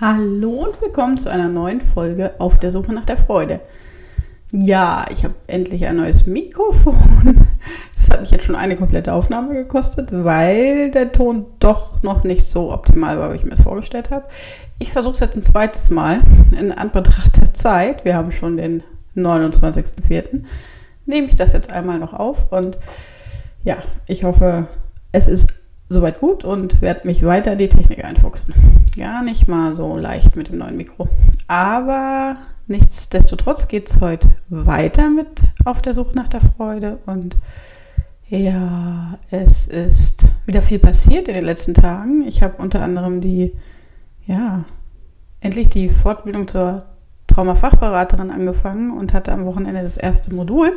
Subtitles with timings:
[0.00, 3.60] Hallo und willkommen zu einer neuen Folge auf der Suche nach der Freude.
[4.50, 7.46] Ja, ich habe endlich ein neues Mikrofon.
[7.94, 12.46] Das hat mich jetzt schon eine komplette Aufnahme gekostet, weil der Ton doch noch nicht
[12.46, 14.24] so optimal war, wie ich mir es vorgestellt habe.
[14.78, 16.22] Ich versuche es jetzt ein zweites Mal
[16.58, 18.06] in Anbetracht der Zeit.
[18.06, 18.82] Wir haben schon den
[19.16, 20.44] 29.04.
[21.04, 22.78] Nehme ich das jetzt einmal noch auf und
[23.64, 24.66] ja, ich hoffe,
[25.12, 25.46] es ist
[25.90, 28.54] soweit gut und werde mich weiter in die Technik einfuchsen.
[28.96, 31.08] Gar nicht mal so leicht mit dem neuen Mikro.
[31.48, 32.36] Aber
[32.68, 37.00] nichtsdestotrotz geht es heute weiter mit auf der Suche nach der Freude.
[37.06, 37.36] Und
[38.28, 42.22] ja, es ist wieder viel passiert in den letzten Tagen.
[42.26, 43.52] Ich habe unter anderem die,
[44.26, 44.64] ja,
[45.40, 46.84] endlich die Fortbildung zur
[47.26, 50.72] Traumafachberaterin angefangen und hatte am Wochenende das erste Modul.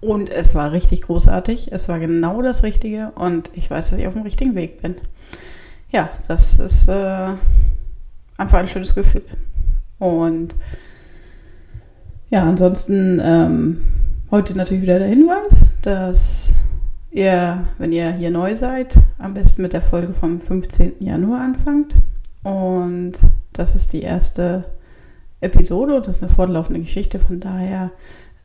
[0.00, 1.72] Und es war richtig großartig.
[1.72, 4.96] Es war genau das Richtige und ich weiß, dass ich auf dem richtigen Weg bin.
[5.90, 7.28] Ja, das ist äh,
[8.36, 9.24] einfach ein schönes Gefühl.
[9.98, 10.54] Und
[12.30, 13.82] ja, ansonsten ähm,
[14.30, 16.54] heute natürlich wieder der Hinweis, dass
[17.10, 20.96] ihr, wenn ihr hier neu seid, am besten mit der Folge vom 15.
[21.00, 21.94] Januar anfangt.
[22.44, 23.14] Und
[23.52, 24.64] das ist die erste
[25.40, 27.90] Episode, das ist eine fortlaufende Geschichte, von daher,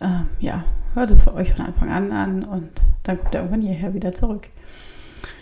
[0.01, 2.69] ähm, ja, hört es für euch von Anfang an an und
[3.03, 4.49] dann kommt er irgendwann hierher wieder zurück.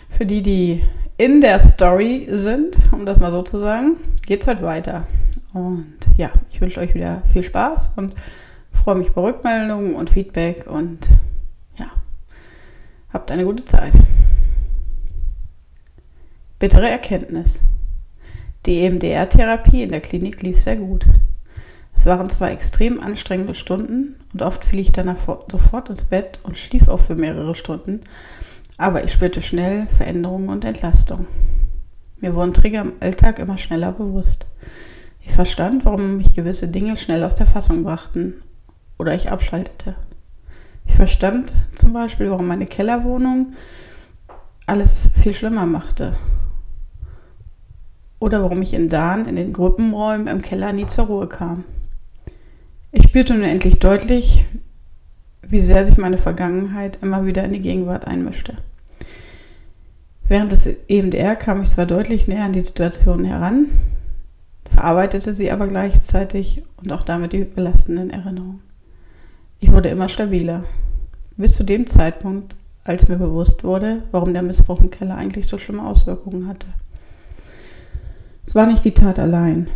[0.08, 0.82] Für die, die
[1.16, 5.06] in der Story sind, um das mal so zu sagen, geht es heute weiter.
[5.52, 8.14] Und ja, ich wünsche euch wieder viel Spaß und
[8.72, 10.98] freue mich über Rückmeldungen und Feedback und
[11.78, 11.90] ja,
[13.12, 13.92] habt eine gute Zeit.
[16.58, 17.62] Bittere Erkenntnis.
[18.66, 21.06] Die EMDR-Therapie in der Klinik lief sehr gut.
[22.02, 26.58] Es waren zwar extrem anstrengende Stunden und oft fiel ich danach sofort ins Bett und
[26.58, 28.00] schlief auch für mehrere Stunden,
[28.76, 31.28] aber ich spürte schnell Veränderungen und Entlastung.
[32.18, 34.46] Mir wurden Trigger im Alltag immer schneller bewusst.
[35.20, 38.42] Ich verstand, warum mich gewisse Dinge schnell aus der Fassung brachten
[38.98, 39.94] oder ich abschaltete.
[40.86, 43.52] Ich verstand zum Beispiel, warum meine Kellerwohnung
[44.66, 46.16] alles viel schlimmer machte.
[48.18, 51.62] Oder warum ich in Dahn in den Gruppenräumen im Keller nie zur Ruhe kam.
[52.94, 54.44] Ich spürte nun endlich deutlich,
[55.40, 58.58] wie sehr sich meine Vergangenheit immer wieder in die Gegenwart einmischte.
[60.28, 63.68] Während des EMDR kam ich zwar deutlich näher an die Situation heran,
[64.66, 68.60] verarbeitete sie aber gleichzeitig und auch damit die belastenden Erinnerungen.
[69.58, 70.64] Ich wurde immer stabiler,
[71.38, 75.56] bis zu dem Zeitpunkt, als mir bewusst wurde, warum der Missbrauch im Keller eigentlich so
[75.56, 76.66] schlimme Auswirkungen hatte.
[78.44, 79.68] Es war nicht die Tat allein.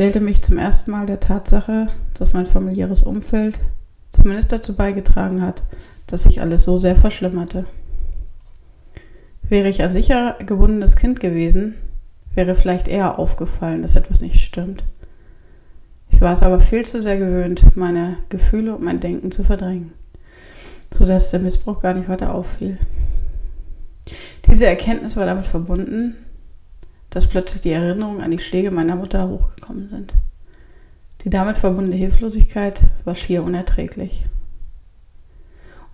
[0.00, 3.60] Stellte mich zum ersten Mal der Tatsache, dass mein familiäres Umfeld
[4.08, 5.62] zumindest dazu beigetragen hat,
[6.06, 7.66] dass sich alles so sehr verschlimmerte.
[9.42, 11.74] Wäre ich ein sicher gebundenes Kind gewesen,
[12.34, 14.84] wäre vielleicht eher aufgefallen, dass etwas nicht stimmt.
[16.08, 19.92] Ich war es aber viel zu sehr gewöhnt, meine Gefühle und mein Denken zu verdrängen,
[20.94, 22.78] sodass der Missbrauch gar nicht weiter auffiel.
[24.46, 26.16] Diese Erkenntnis war damit verbunden,
[27.10, 30.14] dass plötzlich die Erinnerungen an die Schläge meiner Mutter hochgekommen sind.
[31.24, 34.26] Die damit verbundene Hilflosigkeit war schier unerträglich.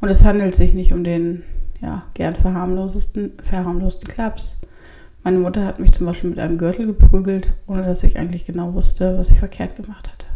[0.00, 1.42] Und es handelt sich nicht um den
[1.80, 4.58] ja, gern verharmlosesten, verharmlosten Klaps.
[5.24, 8.74] Meine Mutter hat mich zum Beispiel mit einem Gürtel geprügelt, ohne dass ich eigentlich genau
[8.74, 10.26] wusste, was ich verkehrt gemacht hatte.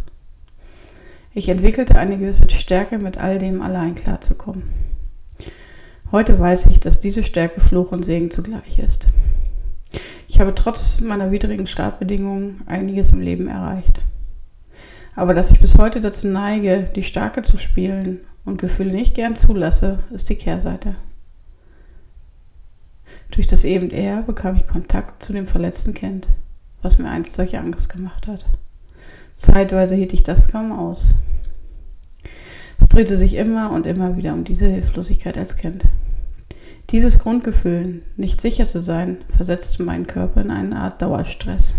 [1.32, 4.64] Ich entwickelte eine gewisse Stärke, mit all dem allein klarzukommen.
[6.10, 9.06] Heute weiß ich, dass diese Stärke Fluch und Segen zugleich ist.
[10.40, 14.02] Ich habe trotz meiner widrigen Startbedingungen einiges im Leben erreicht.
[15.14, 19.36] Aber dass ich bis heute dazu neige, die Starke zu spielen und Gefühle nicht gern
[19.36, 20.94] zulasse, ist die Kehrseite.
[23.32, 26.26] Durch das eben er bekam ich Kontakt zu dem verletzten Kind,
[26.80, 28.46] was mir einst solche Angst gemacht hat.
[29.34, 31.14] Zeitweise hielt ich das kaum aus.
[32.80, 35.84] Es drehte sich immer und immer wieder um diese Hilflosigkeit als Kind.
[36.92, 41.76] Dieses Grundgefühl, nicht sicher zu sein, versetzte meinen Körper in eine Art Dauerstress.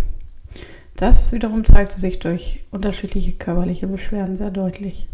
[0.96, 5.10] Das wiederum zeigte sich durch unterschiedliche körperliche Beschwerden sehr deutlich.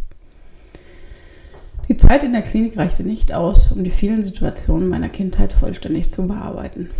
[1.87, 6.11] Die Zeit in der Klinik reichte nicht aus, um die vielen Situationen meiner Kindheit vollständig
[6.11, 6.91] zu bearbeiten.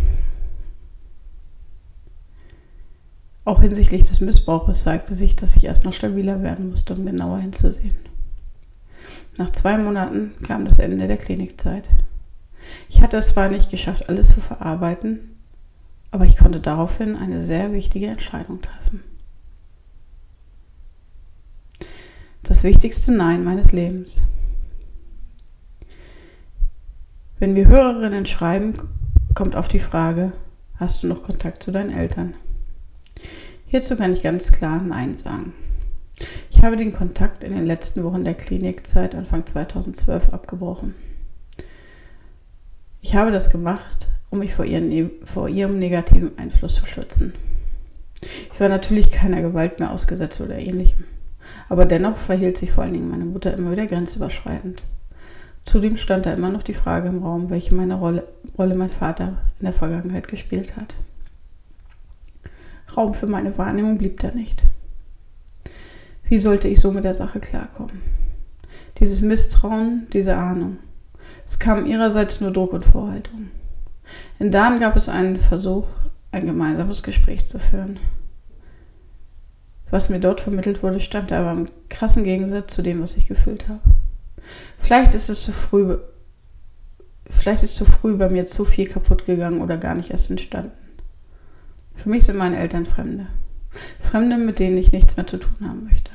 [3.44, 7.38] Auch hinsichtlich des Missbrauches zeigte sich, dass ich erst noch stabiler werden musste, um genauer
[7.38, 7.96] hinzusehen.
[9.36, 11.88] Nach zwei Monaten kam das Ende der Klinikzeit.
[12.88, 15.36] Ich hatte es zwar nicht geschafft, alles zu verarbeiten,
[16.10, 19.02] aber ich konnte daraufhin eine sehr wichtige Entscheidung treffen.
[22.42, 24.22] Das wichtigste Nein meines Lebens.
[27.38, 28.72] Wenn wir Hörerinnen schreiben,
[29.34, 30.32] kommt auf die Frage,
[30.76, 32.34] hast du noch Kontakt zu deinen Eltern?
[33.66, 35.52] Hierzu kann ich ganz klar Nein sagen.
[36.50, 40.94] Ich habe den Kontakt in den letzten Wochen der Klinikzeit Anfang 2012 abgebrochen.
[43.00, 47.34] Ich habe das gemacht, um mich vor, ihren, vor ihrem negativen Einfluss zu schützen.
[48.52, 51.04] Ich war natürlich keiner Gewalt mehr ausgesetzt oder ähnlichem.
[51.68, 54.84] Aber dennoch verhielt sich vor allen Dingen meine Mutter immer wieder grenzüberschreitend.
[55.64, 59.38] Zudem stand da immer noch die Frage im Raum, welche meine Rolle, Rolle mein Vater
[59.58, 60.94] in der Vergangenheit gespielt hat.
[62.96, 64.62] Raum für meine Wahrnehmung blieb da nicht.
[66.24, 68.00] Wie sollte ich so mit der Sache klarkommen?
[68.98, 70.78] Dieses Misstrauen, diese Ahnung.
[71.46, 73.50] Es kam ihrerseits nur Druck und Vorhaltung.
[74.38, 75.86] In Dan gab es einen Versuch,
[76.30, 77.98] ein gemeinsames Gespräch zu führen.
[79.90, 83.68] Was mir dort vermittelt wurde, stand aber im krassen Gegensatz zu dem, was ich gefühlt
[83.68, 83.80] habe.
[84.76, 85.98] Vielleicht ist es zu früh,
[87.28, 90.72] vielleicht ist zu früh bei mir zu viel kaputt gegangen oder gar nicht erst entstanden.
[91.94, 93.26] Für mich sind meine Eltern Fremde.
[93.98, 96.10] Fremde, mit denen ich nichts mehr zu tun haben möchte.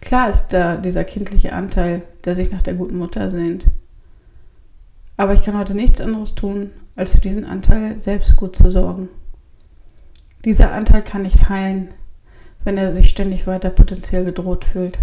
[0.00, 3.66] Klar ist da dieser kindliche Anteil, der sich nach der guten Mutter sehnt.
[5.16, 9.08] Aber ich kann heute nichts anderes tun, als für diesen Anteil selbst gut zu sorgen.
[10.44, 11.94] Dieser Anteil kann nicht heilen,
[12.64, 14.98] wenn er sich ständig weiter potenziell bedroht fühlt.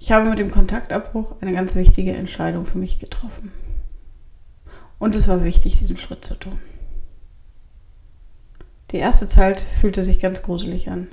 [0.00, 3.52] Ich habe mit dem Kontaktabbruch eine ganz wichtige Entscheidung für mich getroffen.
[4.98, 6.58] Und es war wichtig, diesen Schritt zu tun.
[8.90, 11.08] Die erste Zeit fühlte sich ganz gruselig an.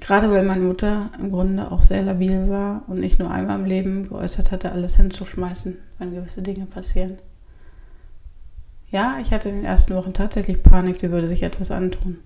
[0.00, 3.64] Gerade weil meine Mutter im Grunde auch sehr labil war und nicht nur einmal im
[3.64, 7.18] Leben geäußert hatte, alles hinzuschmeißen, wenn gewisse Dinge passieren.
[8.90, 12.18] Ja, ich hatte in den ersten Wochen tatsächlich Panik, sie würde sich etwas antun.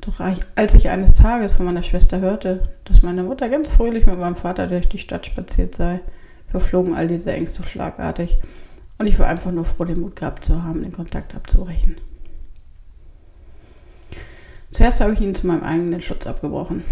[0.00, 4.18] Doch als ich eines Tages von meiner Schwester hörte, dass meine Mutter ganz fröhlich mit
[4.18, 6.00] meinem Vater durch die Stadt spaziert sei,
[6.48, 8.38] verflogen all diese Ängste schlagartig
[8.98, 11.96] und ich war einfach nur froh, den Mut gehabt zu haben, den Kontakt abzubrechen.
[14.74, 16.82] Zuerst habe ich ihn zu meinem eigenen Schutz abgebrochen.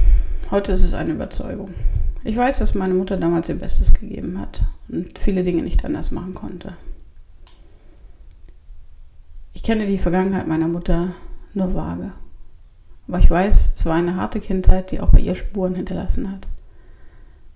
[0.53, 1.75] Heute ist es eine Überzeugung.
[2.23, 6.13] Ich weiß, dass meine Mutter damals ihr Bestes gegeben hat und viele Dinge nicht anders
[6.13, 6.77] machen konnte.
[9.53, 11.17] Ich kenne die Vergangenheit meiner Mutter
[11.55, 12.13] nur vage.
[13.09, 16.47] Aber ich weiß, es war eine harte Kindheit, die auch bei ihr Spuren hinterlassen hat.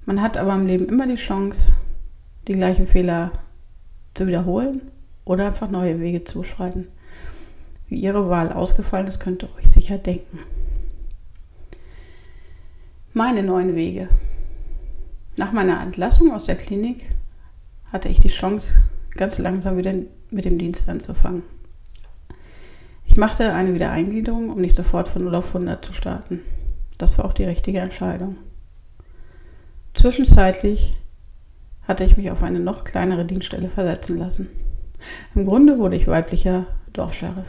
[0.06, 1.72] Man hat aber im Leben immer die Chance,
[2.48, 3.30] die gleichen Fehler
[4.14, 4.90] zu wiederholen
[5.24, 6.88] oder einfach neue Wege zu schreiten.
[7.88, 10.40] Wie ihre Wahl ausgefallen ist, könnt ihr euch sicher denken.
[13.12, 14.08] Meine neuen Wege.
[15.38, 17.04] Nach meiner Entlassung aus der Klinik
[17.92, 19.94] hatte ich die Chance, ganz langsam wieder
[20.30, 21.42] mit dem Dienst anzufangen.
[23.04, 26.40] Ich machte eine Wiedereingliederung, um nicht sofort von 0 auf 100 zu starten.
[26.98, 28.36] Das war auch die richtige Entscheidung.
[29.94, 30.96] Zwischenzeitlich
[31.88, 34.48] hatte ich mich auf eine noch kleinere Dienststelle versetzen lassen.
[35.34, 37.48] Im Grunde wurde ich weiblicher Dorfscheriff.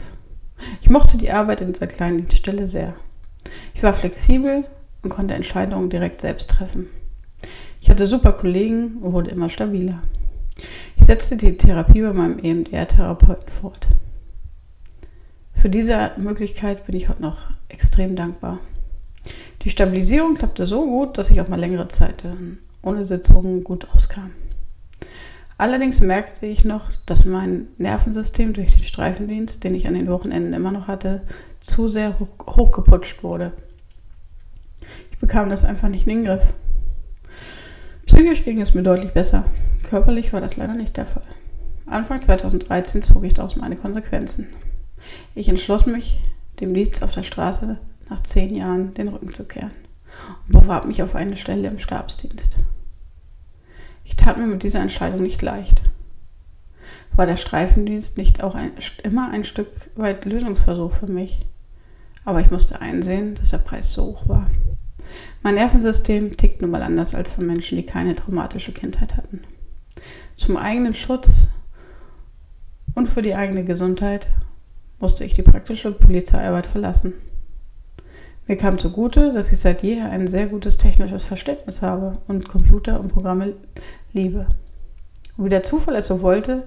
[0.80, 2.94] Ich mochte die Arbeit in dieser kleinen Dienststelle sehr.
[3.74, 4.64] Ich war flexibel
[5.02, 6.88] und konnte Entscheidungen direkt selbst treffen.
[7.80, 10.02] Ich hatte super Kollegen und wurde immer stabiler.
[10.96, 13.88] Ich setzte die Therapie bei meinem EMDR-Therapeuten fort.
[15.54, 18.60] Für diese Möglichkeit bin ich heute noch extrem dankbar.
[19.62, 22.22] Die Stabilisierung klappte so gut, dass ich auch mal längere Zeit
[22.82, 24.30] ohne Sitzungen gut auskam.
[25.58, 30.52] Allerdings merkte ich noch, dass mein Nervensystem durch den Streifendienst, den ich an den Wochenenden
[30.52, 31.22] immer noch hatte,
[31.58, 33.52] zu sehr hoch, hochgeputscht wurde.
[35.10, 36.54] Ich bekam das einfach nicht in den Griff.
[38.06, 39.46] Psychisch ging es mir deutlich besser.
[39.82, 41.26] Körperlich war das leider nicht der Fall.
[41.86, 44.46] Anfang 2013 zog ich daraus meine Konsequenzen.
[45.34, 46.22] Ich entschloss mich,
[46.60, 49.72] dem Dienst auf der Straße nach zehn Jahren den Rücken zu kehren
[50.46, 52.58] und bewarb mich auf eine Stelle im Stabsdienst.
[54.08, 55.82] Ich tat mir mit dieser Entscheidung nicht leicht.
[57.14, 58.72] War der Streifendienst nicht auch ein,
[59.02, 61.46] immer ein Stück weit Lösungsversuch für mich?
[62.24, 64.50] Aber ich musste einsehen, dass der Preis so hoch war.
[65.42, 69.42] Mein Nervensystem tickt nun mal anders als von Menschen, die keine traumatische Kindheit hatten.
[70.36, 71.48] Zum eigenen Schutz
[72.94, 74.26] und für die eigene Gesundheit
[75.00, 77.12] musste ich die praktische Polizeiarbeit verlassen.
[78.48, 82.98] Mir kam zugute, dass ich seit jeher ein sehr gutes technisches Verständnis habe und Computer
[82.98, 83.52] und Programme
[84.14, 84.46] liebe.
[85.36, 86.64] Und wie der Zufall es so wollte,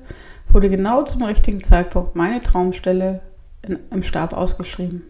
[0.48, 3.22] wurde genau zum richtigen Zeitpunkt meine Traumstelle
[3.64, 5.02] in, im Stab ausgeschrieben.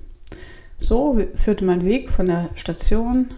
[0.80, 3.32] So führte mein Weg von der Station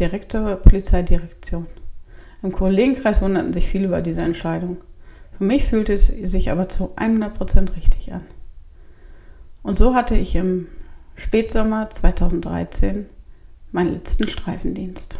[0.00, 1.66] direkt zur Polizeidirektion.
[2.42, 4.78] Im Kollegenkreis wunderten sich viele über diese Entscheidung.
[5.38, 8.24] Für mich fühlte es sich aber zu 100% richtig an.
[9.62, 10.66] Und so hatte ich im
[11.16, 13.06] Spätsommer 2013
[13.72, 15.18] meinen letzten Streifendienst.